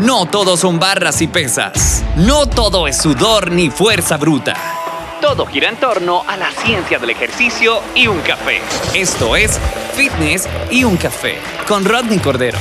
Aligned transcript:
No 0.00 0.26
todo 0.26 0.56
son 0.56 0.80
barras 0.80 1.22
y 1.22 1.28
pesas. 1.28 2.04
No 2.16 2.48
todo 2.48 2.88
es 2.88 2.96
sudor 2.96 3.52
ni 3.52 3.70
fuerza 3.70 4.16
bruta. 4.16 4.56
Todo 5.20 5.46
gira 5.46 5.68
en 5.68 5.76
torno 5.76 6.24
a 6.26 6.36
la 6.36 6.50
ciencia 6.50 6.98
del 6.98 7.10
ejercicio 7.10 7.78
y 7.94 8.08
un 8.08 8.18
café. 8.22 8.58
Esto 8.92 9.36
es 9.36 9.56
Fitness 9.92 10.48
y 10.68 10.82
un 10.82 10.96
café 10.96 11.36
con 11.68 11.84
Rodney 11.84 12.18
Cordero. 12.18 12.58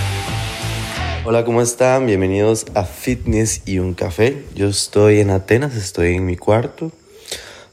Hola, 1.25 1.43
¿cómo 1.43 1.63
están? 1.63 2.05
Bienvenidos 2.05 2.67
a 2.75 2.83
Fitness 2.83 3.63
y 3.65 3.79
un 3.79 3.95
café. 3.95 4.45
Yo 4.53 4.67
estoy 4.67 5.19
en 5.19 5.31
Atenas, 5.31 5.75
estoy 5.75 6.13
en 6.13 6.27
mi 6.27 6.37
cuarto. 6.37 6.91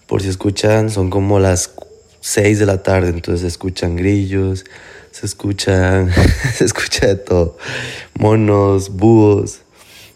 Por 0.07 0.23
si 0.23 0.31
escuchan, 0.31 0.89
son 0.89 1.11
como 1.11 1.39
las 1.39 1.73
6 2.21 2.61
de 2.61 2.65
la 2.65 2.83
tarde, 2.83 3.11
entonces 3.11 3.43
se 3.43 3.49
escuchan 3.49 3.95
grillos, 3.95 4.65
se 5.11 5.27
escuchan, 5.27 6.13
se 6.55 6.65
escucha 6.65 7.07
de 7.07 7.17
todo, 7.17 7.57
monos, 8.19 8.91
búhos, 8.91 9.61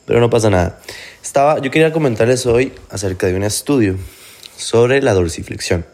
pero 0.07 0.21
no 0.21 0.31
pasa 0.31 0.51
nada. 0.51 0.81
Estaba, 1.23 1.61
yo 1.61 1.71
quería 1.71 1.93
comentarles 1.93 2.47
hoy 2.47 2.73
acerca 2.91 3.27
de 3.27 3.35
un 3.35 3.43
estudio 3.43 3.97
sobre 4.57 5.03
la 5.03 5.15
dorsiflexión. 5.15 5.87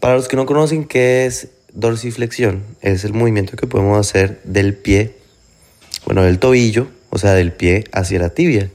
Para 0.00 0.14
los 0.14 0.28
que 0.28 0.36
no 0.36 0.46
conocen 0.46 0.84
qué 0.84 1.26
es 1.26 1.48
dorsiflexión, 1.72 2.62
es 2.80 3.04
el 3.04 3.12
movimiento 3.12 3.56
que 3.56 3.66
podemos 3.66 3.98
hacer 3.98 4.40
del 4.44 4.74
pie, 4.74 5.16
bueno, 6.06 6.22
del 6.22 6.38
tobillo, 6.38 6.88
o 7.10 7.18
sea, 7.18 7.34
del 7.34 7.52
pie 7.52 7.84
hacia 7.92 8.18
la 8.18 8.30
tibia. 8.30 8.70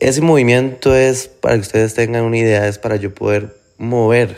Ese 0.00 0.20
movimiento 0.20 0.94
es, 0.94 1.28
para 1.28 1.54
que 1.54 1.60
ustedes 1.60 1.94
tengan 1.94 2.24
una 2.24 2.38
idea, 2.38 2.68
es 2.68 2.78
para 2.78 2.96
yo 2.96 3.14
poder 3.14 3.56
mover 3.78 4.36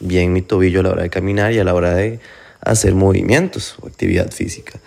bien 0.00 0.32
mi 0.32 0.42
tobillo 0.42 0.80
a 0.80 0.82
la 0.82 0.90
hora 0.90 1.02
de 1.02 1.10
caminar 1.10 1.52
y 1.52 1.58
a 1.58 1.64
la 1.64 1.74
hora 1.74 1.94
de 1.94 2.20
hacer 2.70 2.94
movimientos 2.94 3.76
o 3.80 3.86
actividad 3.86 4.30
física. 4.30 4.80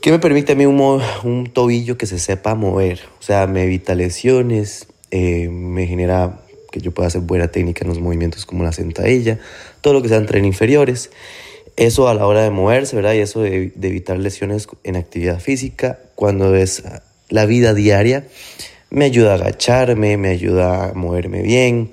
¿Qué 0.00 0.10
me 0.10 0.18
permite 0.18 0.52
a 0.52 0.54
mí 0.56 0.66
un, 0.66 1.00
un 1.22 1.46
tobillo 1.52 1.96
que 1.96 2.06
se 2.06 2.18
sepa 2.18 2.54
mover? 2.54 3.00
O 3.20 3.22
sea, 3.22 3.46
me 3.46 3.64
evita 3.64 3.94
lesiones, 3.94 4.88
eh, 5.10 5.48
me 5.48 5.86
genera 5.86 6.40
que 6.72 6.80
yo 6.80 6.90
pueda 6.90 7.06
hacer 7.06 7.20
buena 7.20 7.48
técnica 7.48 7.84
en 7.84 7.88
los 7.88 8.00
movimientos 8.00 8.44
como 8.44 8.64
la 8.64 8.72
sentadilla, 8.72 9.38
todo 9.80 9.92
lo 9.92 10.02
que 10.02 10.08
sean 10.08 10.26
tren 10.26 10.44
inferiores. 10.44 11.10
Eso 11.76 12.08
a 12.08 12.14
la 12.14 12.26
hora 12.26 12.42
de 12.42 12.50
moverse, 12.50 12.96
¿verdad? 12.96 13.14
Y 13.14 13.18
eso 13.18 13.42
de, 13.42 13.72
de 13.74 13.88
evitar 13.88 14.18
lesiones 14.18 14.66
en 14.82 14.96
actividad 14.96 15.38
física, 15.38 16.00
cuando 16.16 16.54
es 16.56 16.82
la 17.28 17.46
vida 17.46 17.72
diaria, 17.72 18.26
me 18.90 19.04
ayuda 19.06 19.32
a 19.32 19.34
agacharme, 19.36 20.16
me 20.16 20.28
ayuda 20.28 20.90
a 20.90 20.94
moverme 20.94 21.42
bien, 21.42 21.92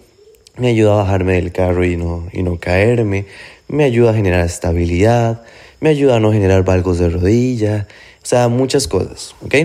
me 0.57 0.67
ayuda 0.67 0.93
a 0.93 1.03
bajarme 1.03 1.33
del 1.35 1.51
carro 1.51 1.85
y 1.85 1.95
no, 1.95 2.27
y 2.33 2.43
no 2.43 2.59
caerme, 2.59 3.25
me 3.69 3.85
ayuda 3.85 4.11
a 4.11 4.13
generar 4.13 4.45
estabilidad, 4.45 5.43
me 5.79 5.89
ayuda 5.89 6.17
a 6.17 6.19
no 6.19 6.31
generar 6.33 6.65
valgos 6.65 6.99
de 6.99 7.09
rodilla, 7.09 7.87
o 8.21 8.25
sea, 8.25 8.49
muchas 8.49 8.87
cosas, 8.87 9.35
¿ok? 9.41 9.55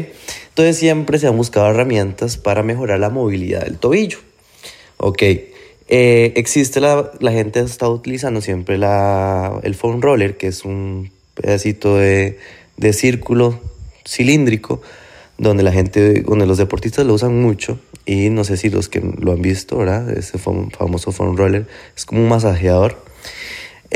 Entonces 0.51 0.77
siempre 0.77 1.19
se 1.19 1.27
han 1.27 1.37
buscado 1.37 1.69
herramientas 1.69 2.37
para 2.37 2.63
mejorar 2.63 3.01
la 3.01 3.11
movilidad 3.11 3.65
del 3.65 3.79
tobillo, 3.79 4.19
¿ok? 4.99 5.23
Eh, 5.89 6.33
existe 6.37 6.81
la, 6.81 7.11
la 7.21 7.33
gente 7.33 7.61
está 7.61 7.89
utilizando 7.89 8.41
siempre 8.41 8.79
la, 8.79 9.61
el 9.65 9.75
foam 9.75 10.01
roller, 10.01 10.37
que 10.37 10.47
es 10.47 10.65
un 10.65 11.11
pedacito 11.35 11.97
de, 11.97 12.39
de 12.77 12.93
círculo 12.93 13.61
cilíndrico, 14.07 14.81
donde 15.37 15.63
la 15.63 15.73
gente, 15.73 16.23
donde 16.23 16.47
los 16.47 16.59
deportistas 16.59 17.05
lo 17.05 17.15
usan 17.15 17.41
mucho 17.41 17.79
y 18.07 18.31
no 18.31 18.45
sé 18.45 18.57
si 18.57 18.71
los 18.71 18.89
que 18.89 19.01
lo 19.01 19.33
han 19.33 19.43
visto, 19.43 19.79
¿verdad? 19.79 20.11
Ese 20.11 20.39
famoso 20.39 21.13
foam 21.13 21.37
roller 21.37 21.67
es 21.97 22.05
como 22.05 22.23
un 22.23 22.29
masajeador. 22.29 23.04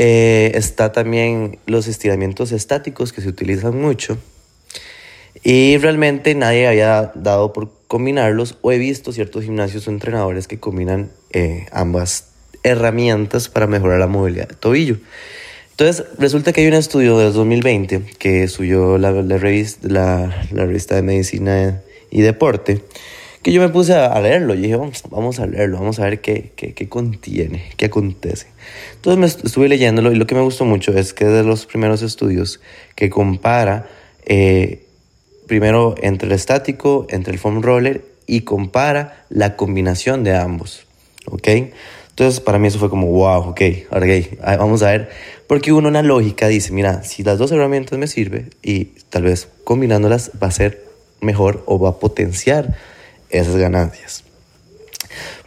Eh, 0.01 0.51
está 0.55 0.93
también 0.93 1.59
los 1.65 1.87
estiramientos 1.87 2.53
estáticos 2.53 3.11
que 3.11 3.19
se 3.19 3.27
utilizan 3.27 3.77
mucho 3.77 4.17
y 5.43 5.77
realmente 5.77 6.33
nadie 6.35 6.69
había 6.69 7.11
dado 7.15 7.51
por 7.51 7.69
combinarlos 7.89 8.57
o 8.61 8.71
he 8.71 8.77
visto 8.77 9.11
ciertos 9.11 9.43
gimnasios 9.43 9.89
o 9.89 9.91
entrenadores 9.91 10.47
que 10.47 10.57
combinan 10.57 11.11
eh, 11.31 11.65
ambas 11.73 12.29
herramientas 12.63 13.49
para 13.49 13.67
mejorar 13.67 13.99
la 13.99 14.07
movilidad 14.07 14.47
del 14.47 14.55
tobillo. 14.55 14.99
Entonces, 15.71 16.05
resulta 16.17 16.53
que 16.53 16.61
hay 16.61 16.67
un 16.67 16.75
estudio 16.75 17.17
de 17.17 17.31
2020 17.31 18.03
que 18.19 18.47
subió 18.47 18.97
la, 18.97 19.11
la, 19.11 19.37
revista, 19.37 19.85
la, 19.85 20.47
la 20.51 20.65
revista 20.65 20.95
de 20.95 21.01
Medicina 21.01 21.81
y 22.09 22.21
Deporte, 22.21 22.85
que 23.41 23.51
yo 23.53 23.61
me 23.61 23.69
puse 23.69 23.93
a, 23.93 24.19
leerlo. 24.19 24.53
Y 24.53 24.61
dije, 24.61 24.75
vamos, 24.75 25.03
vamos 25.09 25.39
a 25.39 25.45
leerlo, 25.45 25.79
vamos 25.79 25.99
a 25.99 26.05
ver 26.05 26.21
qué, 26.21 26.51
qué, 26.55 26.73
qué, 26.73 26.89
contiene, 26.89 27.63
qué 27.77 27.85
acontece. 27.85 28.47
Entonces 28.95 29.19
me 29.19 29.47
estuve 29.47 29.69
leyéndolo 29.69 30.11
y 30.11 30.15
lo 30.15 30.27
que 30.27 30.35
me 30.35 30.41
gustó 30.41 30.65
mucho 30.65 30.91
es 30.93 31.13
que 31.13 31.25
es 31.25 31.31
de 31.31 31.43
los 31.43 31.65
primeros 31.65 32.01
estudios 32.01 32.59
que 32.95 33.09
compara 33.09 33.87
eh, 34.25 34.85
primero 35.47 35.95
entre 36.01 36.27
el 36.27 36.33
estático, 36.33 37.07
entre 37.09 37.33
el 37.33 37.39
foam 37.39 37.61
roller 37.61 38.05
y 38.27 38.41
compara 38.41 39.25
la 39.29 39.55
combinación 39.55 40.23
de 40.23 40.35
ambos. 40.35 40.85
¿Ok? 41.25 41.47
Entonces, 42.09 42.41
para 42.41 42.59
mí 42.59 42.67
eso 42.67 42.79
fue 42.79 42.89
como, 42.89 43.07
wow, 43.07 43.49
ok, 43.49 43.61
okay, 43.91 44.37
vamos 44.41 44.83
a 44.83 44.91
ver. 44.91 45.09
Porque 45.47 45.71
uno, 45.71 45.87
una 45.87 46.03
lógica 46.03 46.49
dice, 46.49 46.73
mira, 46.73 47.03
si 47.03 47.23
las 47.23 47.37
dos 47.37 47.51
herramientas 47.53 47.97
me 47.97 48.07
sirven 48.07 48.49
y 48.61 48.85
tal 49.09 49.23
vez 49.23 49.47
combinándolas 49.63 50.31
va 50.41 50.47
a 50.47 50.51
ser 50.51 50.83
mejor 51.21 51.63
o 51.65 51.79
va 51.79 51.91
a 51.91 51.99
potenciar 51.99 52.75
esas 53.29 53.55
ganancias. 53.57 54.23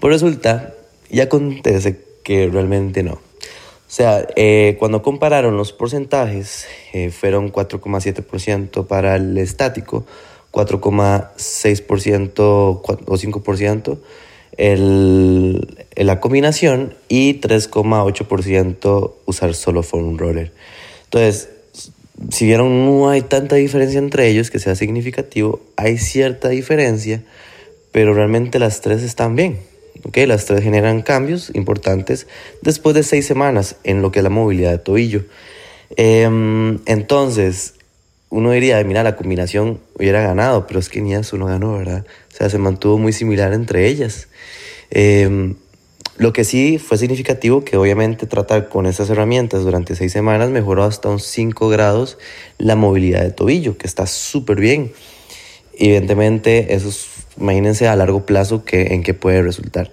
Pues 0.01 0.13
resulta 0.13 0.75
y 1.11 1.21
acontece 1.21 2.01
que 2.23 2.49
realmente 2.49 3.03
no. 3.03 3.13
O 3.13 3.95
sea, 3.95 4.27
eh, 4.37 4.77
cuando 4.79 5.03
compararon 5.03 5.57
los 5.57 5.73
porcentajes, 5.73 6.67
eh, 6.93 7.11
fueron 7.11 7.53
4,7% 7.53 8.87
para 8.87 9.17
el 9.17 9.37
estático, 9.37 10.07
4,6% 10.51 12.41
o 12.41 12.83
5% 12.83 13.99
el, 14.57 15.87
la 15.97 16.21
combinación 16.21 16.95
y 17.09 17.41
3,8% 17.41 19.13
usar 19.25 19.55
solo 19.55 19.83
foam 19.83 20.19
roller. 20.19 20.53
Entonces, 21.05 21.49
si 22.31 22.47
vieron 22.47 22.85
no 22.87 23.09
hay 23.09 23.23
tanta 23.23 23.57
diferencia 23.57 23.99
entre 23.99 24.29
ellos 24.29 24.51
que 24.51 24.59
sea 24.59 24.75
significativo, 24.75 25.61
hay 25.77 25.99
cierta 25.99 26.49
diferencia, 26.49 27.23
pero 27.93 28.15
realmente 28.15 28.59
las 28.59 28.81
tres 28.81 29.03
están 29.03 29.37
bien. 29.37 29.61
¿okay? 30.05 30.27
Las 30.27 30.47
tres 30.47 30.63
generan 30.63 31.03
cambios 31.03 31.51
importantes 31.55 32.27
después 32.63 32.95
de 32.95 33.03
seis 33.03 33.27
semanas 33.27 33.77
en 33.85 34.03
lo 34.03 34.11
que 34.11 34.19
es 34.19 34.23
la 34.25 34.31
movilidad 34.31 34.73
de 34.73 34.79
tobillo. 34.79 35.25
Eh, 35.97 36.79
entonces, 36.87 37.75
uno 38.31 38.51
diría, 38.51 38.83
mira, 38.83 39.03
la 39.03 39.15
combinación 39.15 39.79
hubiera 39.95 40.23
ganado, 40.23 40.67
pero 40.67 40.81
es 40.81 40.89
que 40.89 41.01
ni 41.01 41.15
eso 41.15 41.37
no 41.37 41.47
ganó, 41.47 41.77
¿verdad? 41.77 42.07
O 42.33 42.37
sea, 42.37 42.49
se 42.49 42.59
mantuvo 42.59 42.99
muy 42.99 43.13
similar 43.13 43.53
entre 43.53 43.87
ellas. 43.87 44.29
Eh, 44.91 45.55
lo 46.19 46.33
que 46.33 46.45
sí 46.45 46.79
fue 46.79 46.99
significativo 46.99 47.65
que 47.65 47.77
obviamente 47.77 48.27
tratar 48.27 48.69
con 48.69 48.87
estas 48.87 49.09
herramientas 49.09 49.63
durante 49.63 49.97
seis 49.97 50.13
semanas 50.13 50.51
mejoró 50.51 50.85
hasta 50.85 51.09
un 51.09 51.19
5 51.19 51.69
grados 51.69 52.19
la 52.59 52.77
movilidad 52.77 53.23
de 53.23 53.31
tobillo, 53.31 53.79
que 53.79 53.87
está 53.87 54.07
súper 54.07 54.61
bien. 54.61 54.93
Evidentemente, 55.75 56.75
eso 56.75 56.91
es, 56.91 57.09
imagínense 57.39 57.89
a 57.89 57.97
largo 57.97 58.27
plazo 58.27 58.65
que, 58.65 58.95
en 58.95 59.03
qué 59.03 59.15
puede 59.15 59.43
resultar. 59.43 59.91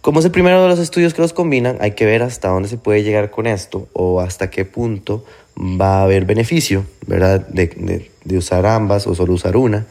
Como 0.00 0.20
es 0.20 0.24
el 0.24 0.30
primero 0.30 0.62
de 0.62 0.68
los 0.68 0.78
estudios 0.78 1.12
que 1.12 1.22
los 1.22 1.32
combinan, 1.32 1.76
hay 1.80 1.90
que 1.90 2.06
ver 2.06 2.22
hasta 2.22 2.48
dónde 2.48 2.68
se 2.68 2.78
puede 2.78 3.02
llegar 3.02 3.30
con 3.30 3.46
esto 3.46 3.88
o 3.92 4.20
hasta 4.20 4.48
qué 4.48 4.64
punto 4.64 5.24
va 5.58 5.98
a 5.98 6.02
haber 6.04 6.24
beneficio, 6.24 6.86
¿verdad? 7.06 7.46
De, 7.48 8.10
usar 8.36 8.64
ambas 8.66 9.06
o 9.06 9.14
solo 9.14 9.34
usar 9.34 9.56
una. 9.56 9.86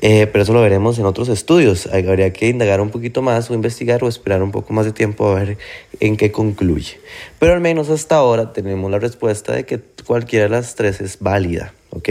Eh, 0.00 0.26
pero 0.26 0.42
eso 0.42 0.52
lo 0.52 0.62
veremos 0.62 0.98
en 0.98 1.06
otros 1.06 1.28
estudios. 1.28 1.86
Habría 1.86 2.32
que 2.32 2.48
indagar 2.48 2.80
un 2.80 2.90
poquito 2.90 3.22
más 3.22 3.50
o 3.50 3.54
investigar 3.54 4.04
o 4.04 4.08
esperar 4.08 4.42
un 4.42 4.50
poco 4.50 4.72
más 4.74 4.84
de 4.84 4.92
tiempo 4.92 5.26
a 5.26 5.34
ver 5.34 5.58
en 6.00 6.16
qué 6.16 6.30
concluye. 6.30 6.98
Pero 7.38 7.54
al 7.54 7.60
menos 7.60 7.88
hasta 7.90 8.16
ahora 8.16 8.52
tenemos 8.52 8.90
la 8.90 8.98
respuesta 8.98 9.54
de 9.54 9.64
que 9.64 9.80
cualquiera 10.06 10.44
de 10.44 10.50
las 10.50 10.74
tres 10.74 11.00
es 11.00 11.18
válida, 11.20 11.72
¿ok? 11.90 12.08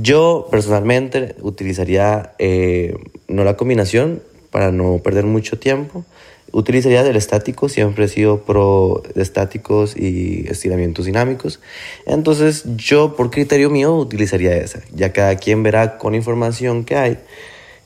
Yo 0.00 0.48
personalmente 0.50 1.34
utilizaría 1.40 2.34
eh, 2.38 2.96
no 3.26 3.44
la 3.44 3.56
combinación 3.56 4.22
para 4.50 4.72
no 4.72 5.00
perder 5.02 5.24
mucho 5.24 5.58
tiempo 5.58 6.04
utilizaría 6.52 7.02
del 7.02 7.16
estático, 7.16 7.68
siempre 7.68 8.06
he 8.06 8.08
sido 8.08 8.42
pro 8.42 9.02
de 9.14 9.22
estáticos 9.22 9.96
y 9.96 10.46
estiramientos 10.48 11.06
dinámicos. 11.06 11.60
Entonces 12.06 12.64
yo 12.76 13.16
por 13.16 13.30
criterio 13.30 13.70
mío 13.70 13.94
utilizaría 13.94 14.56
esa. 14.56 14.80
Ya 14.94 15.12
cada 15.12 15.36
quien 15.36 15.62
verá 15.62 15.98
con 15.98 16.14
información 16.14 16.84
que 16.84 16.96
hay 16.96 17.18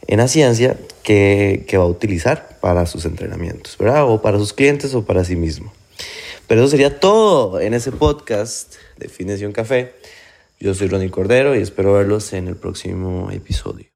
en 0.07 0.19
la 0.19 0.29
ciencia 0.29 0.77
que, 1.03 1.65
que 1.67 1.79
va 1.79 1.85
a 1.85 1.89
utilizar 1.89 2.59
para 2.61 2.87
sus 2.87 3.05
entrenamientos, 3.05 3.77
¿verdad? 3.79 4.09
O 4.09 4.23
para 4.23 4.39
sus 4.39 4.53
clientes 4.53 4.95
o 4.95 5.05
para 5.05 5.25
sí 5.25 5.37
mismo. 5.37 5.73
Pero 6.47 6.63
eso 6.63 6.71
sería 6.71 7.01
todo 7.01 7.61
en 7.61 7.75
ese 7.75 7.93
podcast 7.93 8.75
de 8.99 9.09
Fines 9.09 9.41
y 9.41 9.53
Café. 9.53 9.93
Yo 10.63 10.75
soy 10.75 10.87
Ronnie 10.87 11.11
Cordero 11.11 11.57
y 11.57 11.59
espero 11.59 11.95
verlos 11.95 12.33
en 12.35 12.47
el 12.47 12.55
próximo 12.55 13.33
episodio. 13.33 13.87